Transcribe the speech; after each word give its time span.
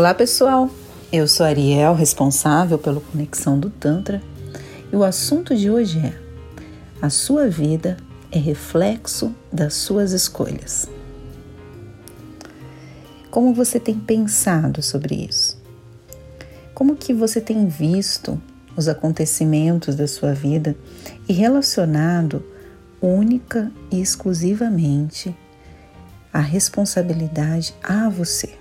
Olá 0.00 0.14
pessoal, 0.14 0.70
eu 1.12 1.28
sou 1.28 1.44
Ariel, 1.44 1.94
responsável 1.94 2.78
pela 2.78 3.02
conexão 3.02 3.60
do 3.60 3.68
Tantra, 3.68 4.22
e 4.90 4.96
o 4.96 5.04
assunto 5.04 5.54
de 5.54 5.70
hoje 5.70 5.98
é: 5.98 6.14
a 7.02 7.10
sua 7.10 7.50
vida 7.50 7.98
é 8.32 8.38
reflexo 8.38 9.34
das 9.52 9.74
suas 9.74 10.12
escolhas. 10.12 10.88
Como 13.30 13.52
você 13.52 13.78
tem 13.78 13.94
pensado 13.94 14.82
sobre 14.82 15.16
isso? 15.16 15.60
Como 16.72 16.96
que 16.96 17.12
você 17.12 17.38
tem 17.38 17.68
visto 17.68 18.40
os 18.74 18.88
acontecimentos 18.88 19.94
da 19.96 20.08
sua 20.08 20.32
vida 20.32 20.74
e 21.28 21.34
relacionado 21.34 22.42
única 23.02 23.70
e 23.92 24.00
exclusivamente 24.00 25.36
a 26.32 26.40
responsabilidade 26.40 27.74
a 27.82 28.08
você? 28.08 28.59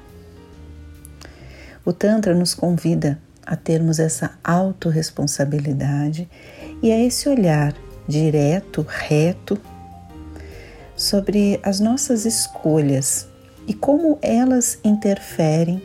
O 1.89 1.91
Tantra 1.91 2.35
nos 2.35 2.53
convida 2.53 3.19
a 3.43 3.55
termos 3.55 3.97
essa 3.97 4.37
autorresponsabilidade 4.43 6.29
e 6.83 6.91
a 6.91 7.03
esse 7.03 7.27
olhar 7.27 7.73
direto, 8.07 8.85
reto 8.87 9.59
sobre 10.95 11.59
as 11.63 11.79
nossas 11.79 12.27
escolhas 12.27 13.27
e 13.67 13.73
como 13.73 14.19
elas 14.21 14.77
interferem 14.83 15.81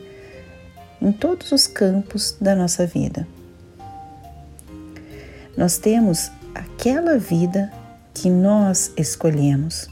em 1.00 1.10
todos 1.10 1.52
os 1.52 1.66
campos 1.66 2.36
da 2.38 2.54
nossa 2.54 2.86
vida. 2.86 3.26
Nós 5.56 5.78
temos 5.78 6.30
aquela 6.54 7.16
vida 7.16 7.72
que 8.12 8.28
nós 8.28 8.92
escolhemos. 8.94 9.88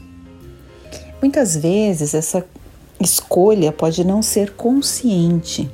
Muitas 1.19 1.57
vezes 1.57 2.13
essa 2.13 2.45
escolha 2.99 3.71
pode 3.71 4.03
não 4.03 4.21
ser 4.21 4.51
consciente 4.51 5.71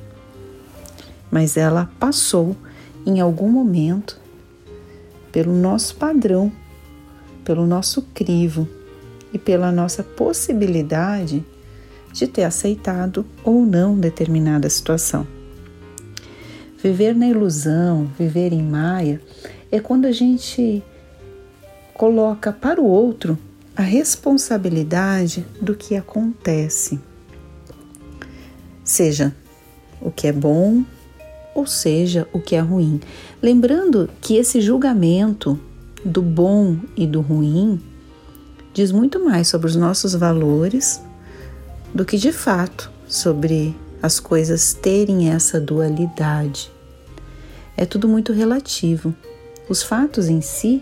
mas 1.31 1.58
ela 1.58 1.89
passou 1.99 2.55
em 3.05 3.19
algum 3.19 3.49
momento 3.49 4.19
pelo 5.31 5.53
nosso 5.53 5.95
padrão, 5.95 6.52
pelo 7.44 7.66
nosso 7.66 8.02
crivo 8.13 8.67
e 9.33 9.38
pela 9.38 9.71
nossa 9.71 10.03
possibilidade 10.03 11.45
de 12.11 12.27
ter 12.27 12.44
aceitado 12.44 13.25
ou 13.44 13.66
não 13.66 13.97
determinada 13.97 14.69
situação. 14.69 15.27
Viver 16.81 17.13
na 17.13 17.27
ilusão, 17.27 18.09
viver 18.17 18.53
em 18.53 18.64
maia, 18.64 19.21
é 19.71 19.80
quando 19.80 20.05
a 20.05 20.11
gente 20.11 20.83
coloca 21.93 22.52
para 22.52 22.81
o 22.81 22.86
outro 22.86 23.38
a 23.75 23.81
responsabilidade 23.81 25.45
do 25.61 25.75
que 25.75 25.95
acontece. 25.95 26.99
Seja 28.83 29.36
o 30.02 30.09
que 30.09 30.27
é 30.27 30.31
bom 30.31 30.83
ou 31.59 31.67
seja, 31.67 32.25
o 32.31 32.39
que 32.39 32.55
é 32.55 32.59
ruim. 32.59 33.02
Lembrando 33.41 34.09
que 34.21 34.38
esse 34.38 34.61
julgamento 34.61 35.59
do 36.05 36.21
bom 36.21 36.77
e 36.95 37.05
do 37.05 37.19
ruim 37.19 37.81
diz 38.73 38.91
muito 38.91 39.23
mais 39.23 39.49
sobre 39.49 39.67
os 39.67 39.75
nossos 39.75 40.13
valores 40.13 41.02
do 41.93 42.05
que 42.05 42.17
de 42.17 42.31
fato 42.31 42.89
sobre 43.07 43.75
as 44.02 44.21
coisas 44.21 44.73
terem 44.73 45.30
essa 45.30 45.59
dualidade. 45.59 46.71
É 47.75 47.85
tudo 47.85 48.07
muito 48.07 48.31
relativo. 48.31 49.13
Os 49.67 49.83
fatos 49.83 50.30
em 50.30 50.39
si, 50.39 50.81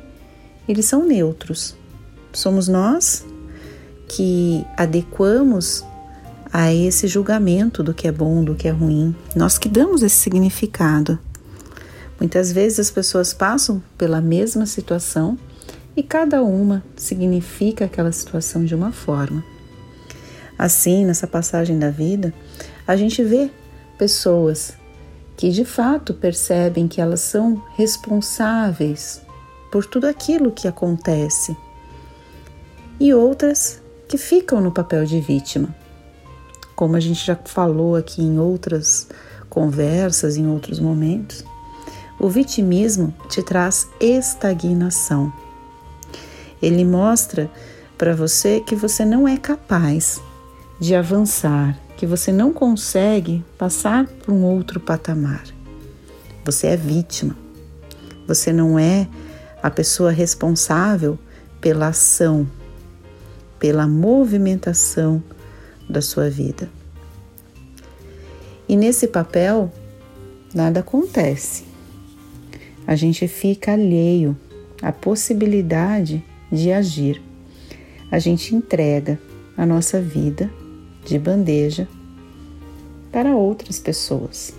eles 0.67 0.85
são 0.85 1.03
neutros. 1.03 1.75
Somos 2.31 2.67
nós 2.67 3.25
que 4.07 4.63
adequamos 4.77 5.83
a 6.51 6.73
esse 6.73 7.07
julgamento 7.07 7.83
do 7.83 7.93
que 7.93 8.07
é 8.07 8.11
bom, 8.11 8.43
do 8.43 8.55
que 8.55 8.67
é 8.67 8.71
ruim. 8.71 9.15
Nós 9.35 9.57
que 9.57 9.69
damos 9.69 10.03
esse 10.03 10.15
significado. 10.15 11.19
Muitas 12.19 12.51
vezes 12.51 12.79
as 12.79 12.91
pessoas 12.91 13.33
passam 13.33 13.81
pela 13.97 14.21
mesma 14.21 14.65
situação 14.65 15.37
e 15.95 16.01
cada 16.01 16.41
uma 16.41 16.83
significa 16.95 17.85
aquela 17.85 18.11
situação 18.11 18.65
de 18.65 18.73
uma 18.73 18.91
forma. 18.91 19.43
Assim, 20.57 21.05
nessa 21.05 21.27
passagem 21.27 21.77
da 21.77 21.91
vida, 21.91 22.33
a 22.87 22.95
gente 22.95 23.23
vê 23.23 23.51
pessoas 23.97 24.73
que 25.35 25.51
de 25.51 25.63
fato 25.63 26.13
percebem 26.13 26.87
que 26.87 26.99
elas 26.99 27.21
são 27.21 27.63
responsáveis 27.75 29.21
por 29.71 29.85
tudo 29.85 30.07
aquilo 30.07 30.51
que 30.51 30.67
acontece 30.67 31.55
e 32.99 33.13
outras 33.13 33.79
que 34.07 34.17
ficam 34.17 34.59
no 34.59 34.71
papel 34.71 35.05
de 35.05 35.19
vítima 35.19 35.75
como 36.77 36.95
a 36.95 36.99
gente 36.99 37.25
já 37.25 37.35
falou 37.35 37.95
aqui 37.95 38.21
em 38.21 38.37
outras 38.37 39.07
conversas, 39.49 40.37
em 40.37 40.45
outros 40.45 40.79
momentos, 40.79 41.43
o 42.19 42.29
vitimismo 42.29 43.11
te 43.27 43.41
traz 43.41 43.87
estagnação. 43.99 45.33
Ele 46.61 46.85
mostra 46.85 47.49
para 47.97 48.15
você 48.15 48.59
que 48.59 48.75
você 48.75 49.03
não 49.03 49.27
é 49.27 49.37
capaz 49.37 50.21
de 50.79 50.93
avançar, 50.93 51.75
que 51.97 52.05
você 52.05 52.31
não 52.31 52.53
consegue 52.53 53.43
passar 53.57 54.05
para 54.05 54.31
um 54.31 54.43
outro 54.43 54.79
patamar. 54.79 55.45
Você 56.45 56.67
é 56.67 56.77
vítima. 56.77 57.35
Você 58.27 58.53
não 58.53 58.77
é 58.77 59.07
a 59.63 59.71
pessoa 59.71 60.11
responsável 60.11 61.17
pela 61.59 61.87
ação, 61.87 62.47
pela 63.57 63.87
movimentação 63.87 65.23
da 65.89 66.01
sua 66.01 66.29
vida. 66.29 66.69
E 68.67 68.75
nesse 68.75 69.07
papel, 69.07 69.71
nada 70.53 70.81
acontece. 70.81 71.63
A 72.85 72.95
gente 72.95 73.27
fica 73.27 73.73
alheio 73.73 74.35
à 74.81 74.91
possibilidade 74.91 76.23
de 76.51 76.71
agir. 76.71 77.21
A 78.11 78.19
gente 78.19 78.55
entrega 78.55 79.19
a 79.57 79.65
nossa 79.65 80.01
vida 80.01 80.49
de 81.05 81.17
bandeja 81.17 81.87
para 83.11 83.35
outras 83.35 83.79
pessoas. 83.79 84.53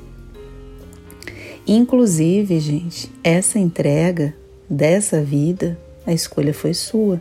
Inclusive, 1.67 2.59
gente, 2.61 3.11
essa 3.23 3.59
entrega 3.59 4.35
dessa 4.69 5.23
vida, 5.23 5.79
a 6.07 6.13
escolha 6.13 6.55
foi 6.55 6.73
sua. 6.73 7.21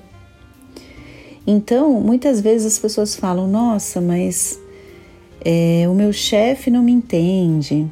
Então, 1.49 2.01
muitas 2.01 2.41
vezes 2.41 2.73
as 2.73 2.79
pessoas 2.79 3.15
falam: 3.15 3.47
nossa, 3.47 4.01
mas 4.01 4.59
é, 5.39 5.85
o 5.89 5.93
meu 5.93 6.11
chefe 6.11 6.69
não 6.69 6.83
me 6.83 6.91
entende, 6.91 7.87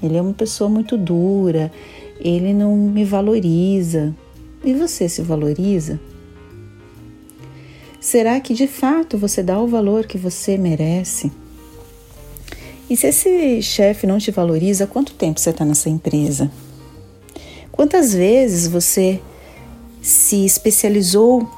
ele 0.00 0.16
é 0.16 0.22
uma 0.22 0.32
pessoa 0.32 0.70
muito 0.70 0.96
dura, 0.96 1.72
ele 2.20 2.54
não 2.54 2.76
me 2.76 3.04
valoriza. 3.04 4.14
E 4.62 4.74
você 4.74 5.08
se 5.08 5.22
valoriza? 5.22 5.98
Será 7.98 8.38
que 8.40 8.54
de 8.54 8.66
fato 8.66 9.18
você 9.18 9.42
dá 9.42 9.58
o 9.58 9.66
valor 9.66 10.06
que 10.06 10.16
você 10.16 10.56
merece? 10.56 11.32
E 12.88 12.96
se 12.96 13.08
esse 13.08 13.62
chefe 13.62 14.06
não 14.06 14.18
te 14.18 14.30
valoriza, 14.30 14.86
quanto 14.86 15.14
tempo 15.14 15.40
você 15.40 15.50
está 15.50 15.64
nessa 15.64 15.88
empresa? 15.88 16.50
Quantas 17.72 18.12
vezes 18.12 18.66
você 18.66 19.20
se 20.02 20.44
especializou 20.44 21.48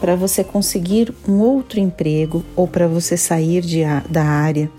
para 0.00 0.16
você 0.16 0.42
conseguir 0.42 1.14
um 1.28 1.40
outro 1.40 1.78
emprego 1.78 2.44
ou 2.56 2.66
para 2.66 2.88
você 2.88 3.16
sair 3.16 3.60
de, 3.60 3.82
da 4.08 4.24
área 4.24 4.70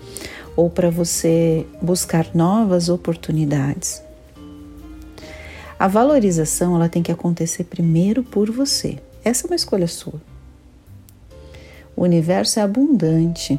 ou 0.56 0.68
para 0.68 0.90
você 0.90 1.64
buscar 1.80 2.26
novas 2.34 2.88
oportunidades. 2.88 4.02
A 5.78 5.88
valorização 5.88 6.76
ela 6.76 6.88
tem 6.88 7.02
que 7.02 7.12
acontecer 7.12 7.64
primeiro 7.64 8.22
por 8.22 8.50
você. 8.50 8.98
Essa 9.24 9.46
é 9.46 9.50
uma 9.50 9.56
escolha 9.56 9.86
sua. 9.86 10.20
O 11.96 12.02
universo 12.02 12.58
é 12.58 12.62
abundante. 12.62 13.58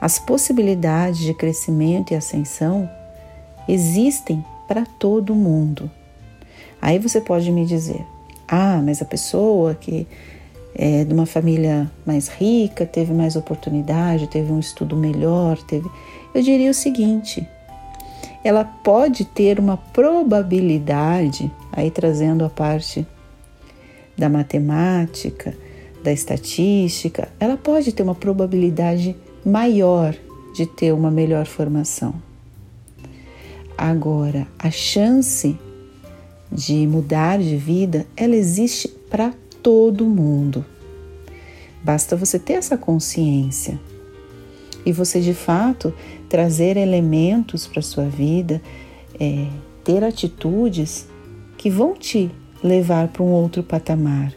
As 0.00 0.18
possibilidades 0.18 1.20
de 1.20 1.34
crescimento 1.34 2.12
e 2.12 2.16
ascensão 2.16 2.88
existem 3.68 4.44
para 4.68 4.84
todo 4.84 5.34
mundo. 5.34 5.90
Aí 6.80 6.98
você 6.98 7.20
pode 7.20 7.50
me 7.50 7.64
dizer: 7.64 8.04
ah, 8.48 8.80
mas 8.84 9.00
a 9.00 9.04
pessoa 9.04 9.74
que 9.74 10.06
é, 10.74 11.04
de 11.04 11.14
uma 11.14 11.26
família 11.26 11.90
mais 12.04 12.28
rica, 12.28 12.84
teve 12.84 13.12
mais 13.12 13.36
oportunidade, 13.36 14.26
teve 14.26 14.50
um 14.52 14.58
estudo 14.58 14.96
melhor, 14.96 15.56
teve. 15.62 15.88
Eu 16.34 16.42
diria 16.42 16.70
o 16.70 16.74
seguinte: 16.74 17.46
ela 18.42 18.64
pode 18.64 19.24
ter 19.24 19.58
uma 19.58 19.76
probabilidade, 19.76 21.50
aí 21.72 21.90
trazendo 21.90 22.44
a 22.44 22.50
parte 22.50 23.06
da 24.16 24.28
matemática, 24.28 25.54
da 26.02 26.12
estatística, 26.12 27.28
ela 27.40 27.56
pode 27.56 27.92
ter 27.92 28.02
uma 28.02 28.14
probabilidade 28.14 29.16
maior 29.44 30.14
de 30.54 30.66
ter 30.66 30.92
uma 30.92 31.10
melhor 31.10 31.46
formação. 31.46 32.14
Agora, 33.76 34.46
a 34.58 34.70
chance 34.70 35.58
de 36.52 36.86
mudar 36.86 37.38
de 37.38 37.56
vida, 37.56 38.06
ela 38.16 38.36
existe 38.36 38.88
para 39.10 39.32
todo 39.64 40.04
mundo. 40.04 40.64
Basta 41.82 42.14
você 42.14 42.38
ter 42.38 42.52
essa 42.52 42.76
consciência. 42.76 43.80
e 44.86 44.92
você 44.92 45.18
de 45.18 45.32
fato 45.32 45.94
trazer 46.28 46.76
elementos 46.76 47.66
para 47.66 47.80
sua 47.80 48.04
vida, 48.04 48.60
é, 49.18 49.46
ter 49.82 50.04
atitudes 50.04 51.08
que 51.56 51.70
vão 51.70 51.94
te 51.94 52.30
levar 52.62 53.08
para 53.08 53.22
um 53.22 53.30
outro 53.30 53.62
patamar. 53.62 54.34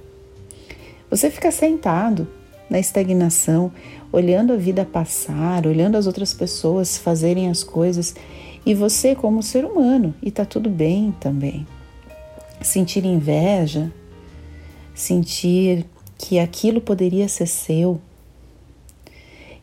Você 1.12 1.30
fica 1.30 1.52
sentado 1.52 2.30
na 2.70 2.80
estagnação, 2.80 3.74
olhando 4.10 4.54
a 4.54 4.56
vida 4.56 4.86
passar, 4.86 5.68
olhando 5.68 5.98
as 5.98 6.08
outras 6.08 6.34
pessoas 6.34 6.98
fazerem 6.98 7.50
as 7.50 7.62
coisas 7.62 8.16
e 8.66 8.74
você 8.74 9.16
como 9.16 9.44
ser 9.44 9.66
humano, 9.66 10.14
e 10.22 10.32
tá 10.32 10.46
tudo 10.46 10.70
bem 10.70 11.14
também. 11.20 11.68
Sentir 12.62 13.04
inveja, 13.04 13.92
sentir 14.98 15.86
que 16.18 16.40
aquilo 16.40 16.82
poderia 16.82 17.28
ser 17.28 17.46
seu 17.46 18.02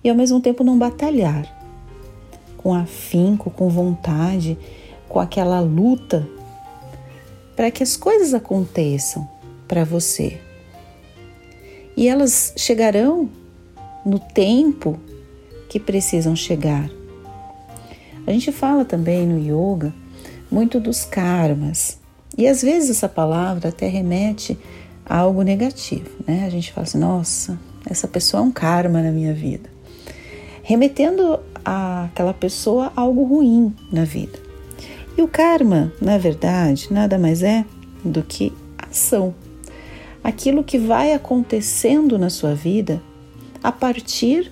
e 0.02 0.08
ao 0.08 0.14
mesmo 0.14 0.40
tempo 0.40 0.62
não 0.62 0.78
batalhar 0.78 1.52
com 2.56 2.72
afinco, 2.72 3.50
com 3.50 3.68
vontade, 3.68 4.56
com 5.08 5.18
aquela 5.18 5.58
luta 5.58 6.26
para 7.56 7.70
que 7.70 7.82
as 7.82 7.96
coisas 7.96 8.32
aconteçam 8.32 9.28
para 9.66 9.84
você. 9.84 10.40
E 11.96 12.08
elas 12.08 12.54
chegarão 12.56 13.28
no 14.06 14.20
tempo 14.20 14.98
que 15.68 15.80
precisam 15.80 16.36
chegar. 16.36 16.88
A 18.26 18.30
gente 18.30 18.52
fala 18.52 18.84
também 18.84 19.26
no 19.26 19.38
yoga 19.38 19.92
muito 20.50 20.78
dos 20.78 21.04
karmas. 21.04 21.98
E 22.36 22.46
às 22.46 22.62
vezes 22.62 22.90
essa 22.90 23.08
palavra 23.08 23.68
até 23.68 23.88
remete 23.88 24.58
algo 25.04 25.42
negativo, 25.42 26.10
né? 26.26 26.44
A 26.46 26.50
gente 26.50 26.72
fala 26.72 26.86
assim: 26.86 26.98
nossa, 26.98 27.58
essa 27.88 28.08
pessoa 28.08 28.42
é 28.42 28.46
um 28.46 28.50
karma 28.50 29.02
na 29.02 29.10
minha 29.10 29.34
vida. 29.34 29.68
Remetendo 30.62 31.40
aquela 31.64 32.32
pessoa 32.32 32.92
algo 32.96 33.24
ruim 33.24 33.74
na 33.92 34.04
vida. 34.04 34.38
E 35.16 35.22
o 35.22 35.28
karma, 35.28 35.92
na 36.00 36.18
verdade, 36.18 36.88
nada 36.90 37.18
mais 37.18 37.42
é 37.42 37.64
do 38.04 38.22
que 38.22 38.52
ação. 38.78 39.34
Aquilo 40.22 40.64
que 40.64 40.78
vai 40.78 41.12
acontecendo 41.12 42.18
na 42.18 42.30
sua 42.30 42.54
vida 42.54 43.00
a 43.62 43.70
partir 43.70 44.50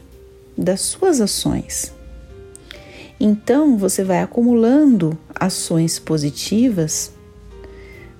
das 0.57 0.83
suas 0.83 1.21
ações. 1.21 1.93
Então 3.19 3.77
você 3.77 4.05
vai 4.05 4.21
acumulando 4.21 5.17
ações 5.35 5.99
positivas 5.99 7.13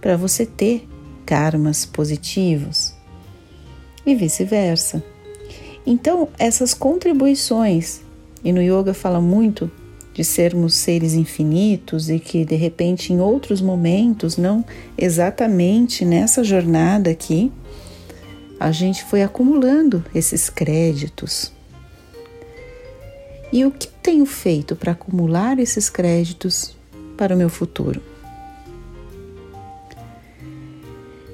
para 0.01 0.17
você 0.17 0.47
ter 0.47 0.89
karmas 1.33 1.87
positivos 1.87 2.93
e 4.05 4.15
vice-versa. 4.15 5.03
Então, 5.87 6.29
essas 6.39 6.75
contribuições, 6.75 8.03
e 8.45 8.53
no 8.53 8.61
yoga 8.61 8.93
fala 8.93 9.19
muito 9.19 9.71
de 10.13 10.23
sermos 10.25 10.75
seres 10.75 11.15
infinitos 11.15 12.11
e 12.11 12.19
que 12.19 12.45
de 12.45 12.55
repente 12.55 13.15
em 13.15 13.21
outros 13.21 13.63
momentos, 13.63 14.37
não 14.37 14.63
exatamente 14.99 16.05
nessa 16.05 16.45
jornada 16.45 17.09
aqui, 17.09 17.51
a 18.61 18.71
gente 18.71 19.03
foi 19.03 19.23
acumulando 19.23 20.05
esses 20.15 20.51
créditos 20.51 21.51
e 23.51 23.65
o 23.65 23.71
que 23.71 23.89
tenho 23.89 24.27
feito 24.27 24.77
para 24.77 24.93
acumular 24.93 25.59
esses 25.59 25.89
créditos 25.89 26.77
para 27.17 27.35
o 27.35 27.39
meu 27.39 27.49
futuro? 27.49 28.12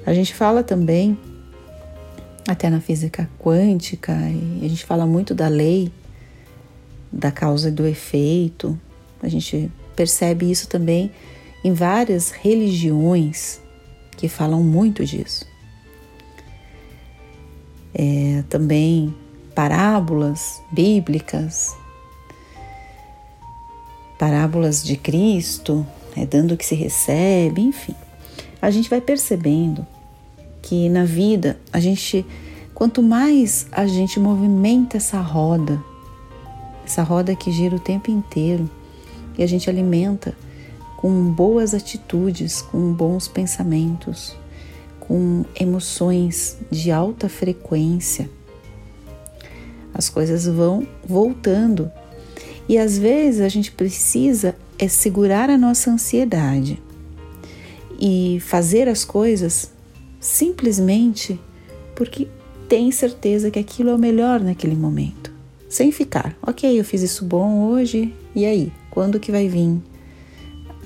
A 0.09 0.13
gente 0.15 0.33
fala 0.33 0.63
também, 0.63 1.15
até 2.47 2.67
na 2.67 2.81
física 2.81 3.29
quântica, 3.37 4.11
a 4.11 4.67
gente 4.67 4.83
fala 4.83 5.05
muito 5.05 5.35
da 5.35 5.47
lei 5.47 5.91
da 7.13 7.31
causa 7.31 7.69
e 7.69 7.71
do 7.71 7.85
efeito. 7.85 8.75
A 9.21 9.27
gente 9.27 9.71
percebe 9.95 10.49
isso 10.49 10.67
também 10.67 11.11
em 11.63 11.73
várias 11.73 12.31
religiões 12.31 13.61
que 14.17 14.27
falam 14.27 14.63
muito 14.63 15.05
disso. 15.05 15.45
É, 17.93 18.43
também 18.49 19.13
parábolas 19.53 20.59
bíblicas 20.71 21.77
parábolas 24.17 24.83
de 24.83 24.97
Cristo, 24.97 25.85
é, 26.17 26.25
dando 26.25 26.55
o 26.55 26.57
que 26.57 26.65
se 26.65 26.73
recebe, 26.73 27.61
enfim. 27.61 27.93
A 28.59 28.71
gente 28.71 28.89
vai 28.89 28.99
percebendo 28.99 29.85
que 30.61 30.89
na 30.89 31.05
vida 31.05 31.59
a 31.71 31.79
gente, 31.79 32.25
quanto 32.73 33.01
mais 33.01 33.67
a 33.71 33.85
gente 33.87 34.19
movimenta 34.19 34.97
essa 34.97 35.19
roda, 35.19 35.81
essa 36.85 37.03
roda 37.03 37.35
que 37.35 37.51
gira 37.51 37.75
o 37.75 37.79
tempo 37.79 38.11
inteiro, 38.11 38.69
e 39.37 39.43
a 39.43 39.47
gente 39.47 39.69
alimenta 39.69 40.35
com 40.97 41.31
boas 41.31 41.73
atitudes, 41.73 42.61
com 42.61 42.91
bons 42.91 43.27
pensamentos, 43.27 44.35
com 44.99 45.45
emoções 45.59 46.57
de 46.69 46.91
alta 46.91 47.29
frequência, 47.29 48.29
as 49.93 50.09
coisas 50.09 50.45
vão 50.45 50.87
voltando. 51.05 51.91
E 52.67 52.77
às 52.77 52.97
vezes 52.97 53.41
a 53.41 53.49
gente 53.49 53.71
precisa 53.71 54.55
é 54.77 54.87
segurar 54.87 55.49
a 55.49 55.57
nossa 55.57 55.91
ansiedade 55.91 56.81
e 57.99 58.39
fazer 58.39 58.87
as 58.87 59.03
coisas 59.03 59.71
simplesmente 60.19 61.39
porque 61.95 62.27
tem 62.67 62.91
certeza 62.91 63.49
que 63.49 63.59
aquilo 63.59 63.89
é 63.89 63.95
o 63.95 63.97
melhor 63.97 64.39
naquele 64.39 64.75
momento, 64.75 65.31
sem 65.67 65.91
ficar, 65.91 66.37
ok, 66.41 66.79
eu 66.79 66.83
fiz 66.83 67.01
isso 67.01 67.25
bom 67.25 67.67
hoje, 67.69 68.13
e 68.35 68.45
aí? 68.45 68.71
Quando 68.91 69.19
que 69.19 69.31
vai 69.31 69.47
vir 69.47 69.81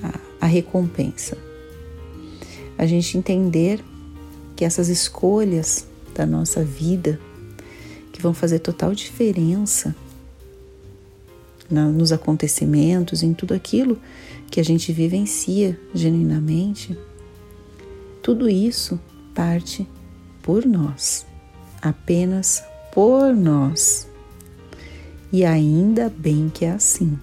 a, 0.02 0.44
a 0.44 0.46
recompensa? 0.46 1.36
A 2.76 2.86
gente 2.86 3.16
entender 3.16 3.84
que 4.56 4.64
essas 4.64 4.88
escolhas 4.88 5.86
da 6.14 6.24
nossa 6.24 6.64
vida 6.64 7.20
que 8.12 8.22
vão 8.22 8.32
fazer 8.32 8.60
total 8.60 8.94
diferença 8.94 9.94
na, 11.70 11.86
nos 11.86 12.12
acontecimentos, 12.12 13.22
em 13.22 13.32
tudo 13.34 13.54
aquilo 13.54 13.98
que 14.50 14.60
a 14.60 14.64
gente 14.64 14.92
vivencia 14.92 15.78
genuinamente, 15.94 16.96
tudo 18.22 18.48
isso 18.48 18.98
parte 19.34 19.86
por 20.42 20.64
nós, 20.64 21.26
apenas 21.82 22.62
por 22.92 23.34
nós. 23.34 24.08
E 25.32 25.44
ainda 25.44 26.12
bem 26.16 26.48
que 26.48 26.64
é 26.64 26.70
assim. 26.70 27.18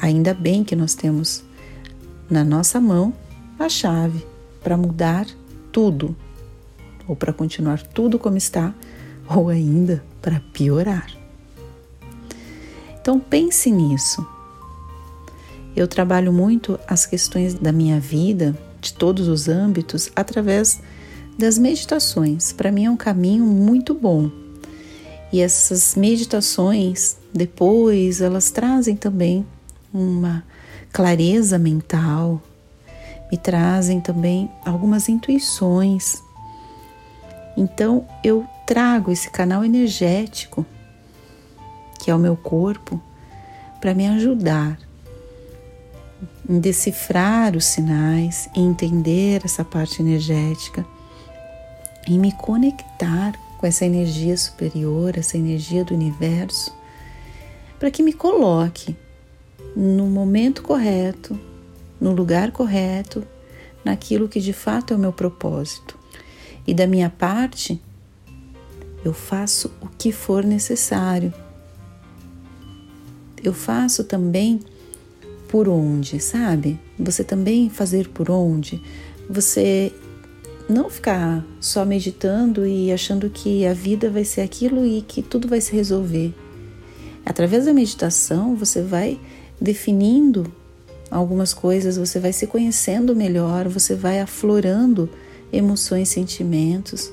Ainda 0.00 0.32
bem 0.32 0.64
que 0.64 0.74
nós 0.74 0.94
temos 0.94 1.44
na 2.30 2.44
nossa 2.44 2.80
mão 2.80 3.12
a 3.58 3.68
chave 3.68 4.24
para 4.62 4.76
mudar 4.76 5.26
tudo, 5.72 6.16
ou 7.06 7.14
para 7.14 7.32
continuar 7.32 7.82
tudo 7.82 8.18
como 8.18 8.36
está, 8.36 8.72
ou 9.28 9.48
ainda 9.48 10.02
para 10.22 10.40
piorar. 10.52 11.06
Então 13.00 13.18
pense 13.18 13.70
nisso. 13.70 14.26
Eu 15.74 15.86
trabalho 15.86 16.32
muito 16.32 16.78
as 16.86 17.06
questões 17.06 17.54
da 17.54 17.72
minha 17.72 18.00
vida, 18.00 18.56
de 18.88 18.94
todos 18.94 19.28
os 19.28 19.48
âmbitos, 19.48 20.10
através 20.14 20.80
das 21.38 21.56
meditações. 21.56 22.52
Para 22.52 22.72
mim 22.72 22.86
é 22.86 22.90
um 22.90 22.96
caminho 22.96 23.44
muito 23.44 23.94
bom. 23.94 24.30
E 25.32 25.40
essas 25.40 25.94
meditações, 25.94 27.16
depois, 27.32 28.20
elas 28.20 28.50
trazem 28.50 28.96
também 28.96 29.46
uma 29.92 30.42
clareza 30.92 31.58
mental, 31.58 32.42
me 33.30 33.36
trazem 33.36 34.00
também 34.00 34.50
algumas 34.64 35.08
intuições. 35.08 36.22
Então 37.56 38.06
eu 38.24 38.46
trago 38.66 39.10
esse 39.10 39.30
canal 39.30 39.64
energético 39.64 40.64
que 41.98 42.10
é 42.10 42.14
o 42.14 42.18
meu 42.18 42.36
corpo, 42.36 43.00
para 43.80 43.92
me 43.92 44.06
ajudar 44.06 44.78
em 46.48 46.58
decifrar 46.58 47.56
os 47.56 47.64
sinais, 47.64 48.48
em 48.54 48.66
entender 48.66 49.42
essa 49.44 49.64
parte 49.64 50.00
energética, 50.00 50.86
em 52.06 52.18
me 52.18 52.32
conectar 52.32 53.32
com 53.58 53.66
essa 53.66 53.84
energia 53.84 54.36
superior, 54.36 55.18
essa 55.18 55.36
energia 55.36 55.84
do 55.84 55.94
universo, 55.94 56.74
para 57.78 57.90
que 57.90 58.02
me 58.02 58.12
coloque 58.12 58.96
no 59.76 60.06
momento 60.06 60.62
correto, 60.62 61.38
no 62.00 62.12
lugar 62.12 62.50
correto, 62.50 63.26
naquilo 63.84 64.28
que 64.28 64.40
de 64.40 64.52
fato 64.52 64.94
é 64.94 64.96
o 64.96 65.00
meu 65.00 65.12
propósito. 65.12 65.98
E 66.66 66.72
da 66.72 66.86
minha 66.86 67.10
parte, 67.10 67.80
eu 69.04 69.12
faço 69.12 69.70
o 69.80 69.88
que 69.88 70.10
for 70.12 70.44
necessário 70.44 71.32
eu 73.42 73.52
faço 73.52 74.04
também 74.04 74.60
por 75.48 75.68
onde, 75.68 76.20
sabe? 76.20 76.78
Você 76.98 77.24
também 77.24 77.68
fazer 77.70 78.08
por 78.08 78.30
onde. 78.30 78.82
Você 79.28 79.92
não 80.68 80.90
ficar 80.90 81.44
só 81.60 81.84
meditando 81.84 82.66
e 82.66 82.92
achando 82.92 83.30
que 83.30 83.66
a 83.66 83.72
vida 83.72 84.10
vai 84.10 84.24
ser 84.24 84.42
aquilo 84.42 84.84
e 84.84 85.00
que 85.00 85.22
tudo 85.22 85.48
vai 85.48 85.60
se 85.60 85.72
resolver. 85.72 86.34
Através 87.24 87.64
da 87.64 87.72
meditação, 87.72 88.54
você 88.54 88.82
vai 88.82 89.18
definindo 89.60 90.52
algumas 91.10 91.54
coisas, 91.54 91.96
você 91.96 92.20
vai 92.20 92.32
se 92.32 92.46
conhecendo 92.46 93.16
melhor, 93.16 93.68
você 93.68 93.94
vai 93.94 94.20
aflorando 94.20 95.08
emoções, 95.52 96.10
sentimentos, 96.10 97.10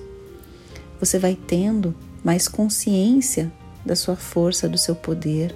você 0.99 1.17
vai 1.17 1.37
tendo 1.47 1.95
mais 2.23 2.47
consciência 2.47 3.51
da 3.85 3.95
sua 3.95 4.15
força, 4.15 4.67
do 4.67 4.77
seu 4.77 4.95
poder. 4.95 5.55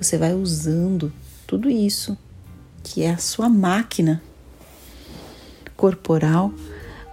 Você 0.00 0.16
vai 0.16 0.32
usando 0.34 1.12
tudo 1.46 1.70
isso, 1.70 2.16
que 2.82 3.02
é 3.02 3.10
a 3.10 3.18
sua 3.18 3.48
máquina 3.48 4.22
corporal, 5.76 6.52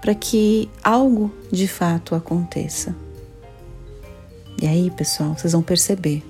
para 0.01 0.15
que 0.15 0.69
algo 0.83 1.31
de 1.51 1.67
fato 1.67 2.15
aconteça. 2.15 2.95
E 4.61 4.67
aí, 4.67 4.91
pessoal, 4.91 5.35
vocês 5.37 5.53
vão 5.53 5.61
perceber 5.61 6.23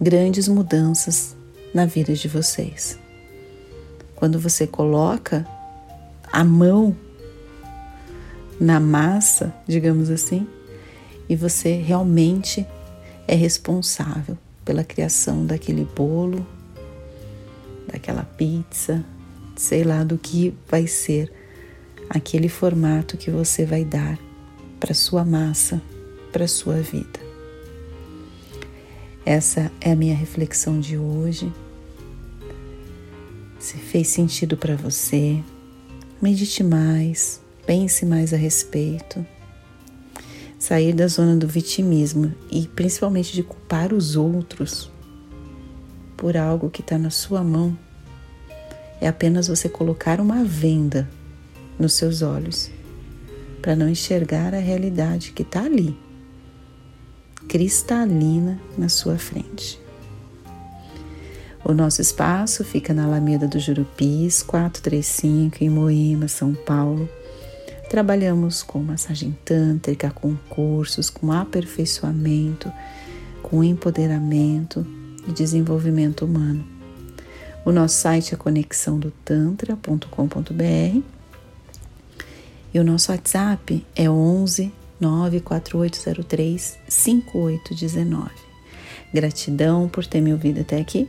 grandes 0.00 0.48
mudanças 0.48 1.36
na 1.74 1.86
vida 1.86 2.14
de 2.14 2.28
vocês. 2.28 2.98
Quando 4.14 4.38
você 4.38 4.66
coloca 4.66 5.46
a 6.32 6.44
mão 6.44 6.96
na 8.60 8.80
massa, 8.80 9.54
digamos 9.66 10.10
assim, 10.10 10.46
e 11.28 11.36
você 11.36 11.72
realmente 11.74 12.66
é 13.26 13.34
responsável 13.34 14.36
pela 14.64 14.82
criação 14.82 15.46
daquele 15.46 15.84
bolo, 15.84 16.46
daquela 17.90 18.22
pizza, 18.22 19.04
sei 19.56 19.82
lá 19.82 20.04
do 20.04 20.16
que 20.16 20.54
vai 20.68 20.86
ser 20.86 21.32
aquele 22.08 22.48
formato 22.48 23.16
que 23.16 23.30
você 23.30 23.64
vai 23.64 23.84
dar 23.84 24.18
para 24.78 24.94
sua 24.94 25.24
massa, 25.24 25.82
para 26.32 26.46
sua 26.46 26.76
vida. 26.76 27.18
Essa 29.24 29.70
é 29.80 29.92
a 29.92 29.96
minha 29.96 30.14
reflexão 30.14 30.80
de 30.80 30.96
hoje. 30.96 31.52
Se 33.58 33.76
fez 33.76 34.08
sentido 34.08 34.56
para 34.56 34.76
você, 34.76 35.42
medite 36.22 36.62
mais, 36.62 37.40
pense 37.66 38.06
mais 38.06 38.32
a 38.32 38.36
respeito. 38.36 39.26
Sair 40.58 40.92
da 40.92 41.06
zona 41.06 41.36
do 41.36 41.46
vitimismo 41.46 42.34
e 42.50 42.66
principalmente 42.68 43.32
de 43.32 43.42
culpar 43.42 43.92
os 43.92 44.16
outros 44.16 44.90
por 46.18 46.36
algo 46.36 46.68
que 46.68 46.82
está 46.82 46.98
na 46.98 47.10
sua 47.10 47.42
mão 47.44 47.78
é 49.00 49.06
apenas 49.06 49.46
você 49.46 49.68
colocar 49.68 50.20
uma 50.20 50.44
venda 50.44 51.08
nos 51.78 51.94
seus 51.94 52.22
olhos 52.22 52.70
para 53.62 53.76
não 53.76 53.88
enxergar 53.88 54.52
a 54.52 54.58
realidade 54.58 55.30
que 55.30 55.42
está 55.42 55.62
ali, 55.62 55.96
cristalina 57.48 58.60
na 58.76 58.88
sua 58.88 59.16
frente. 59.16 59.80
O 61.64 61.72
nosso 61.72 62.02
espaço 62.02 62.64
fica 62.64 62.92
na 62.92 63.04
Alameda 63.04 63.46
do 63.46 63.60
Jurupis, 63.60 64.42
435, 64.42 65.62
em 65.62 65.70
Moema, 65.70 66.26
São 66.26 66.52
Paulo. 66.52 67.08
Trabalhamos 67.88 68.62
com 68.62 68.80
massagem 68.80 69.36
tântrica, 69.44 70.10
com 70.10 70.34
cursos, 70.48 71.10
com 71.10 71.30
aperfeiçoamento, 71.30 72.72
com 73.42 73.62
empoderamento 73.62 74.84
e 75.28 75.32
desenvolvimento 75.32 76.24
humano. 76.24 76.64
O 77.64 77.70
nosso 77.70 77.96
site 77.96 78.34
é 78.34 78.36
conexãodotantra.com.br 78.36 81.02
e 82.72 82.78
o 82.78 82.84
nosso 82.84 83.12
WhatsApp 83.12 83.86
é 83.94 84.10
11 84.10 84.72
94803 85.00 86.78
5819. 86.88 88.30
Gratidão 89.12 89.88
por 89.88 90.06
ter 90.06 90.20
me 90.20 90.32
ouvido 90.32 90.60
até 90.60 90.80
aqui 90.80 91.08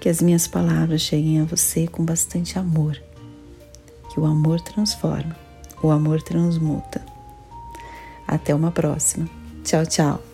que 0.00 0.08
as 0.08 0.20
minhas 0.20 0.46
palavras 0.46 1.00
cheguem 1.00 1.40
a 1.40 1.44
você 1.44 1.86
com 1.86 2.04
bastante 2.04 2.58
amor. 2.58 3.00
Que 4.12 4.20
o 4.20 4.26
amor 4.26 4.60
transforma, 4.60 5.36
o 5.82 5.90
amor 5.90 6.22
transmuta. 6.22 7.04
Até 8.26 8.54
uma 8.54 8.70
próxima. 8.70 9.28
Tchau, 9.64 9.86
tchau. 9.86 10.33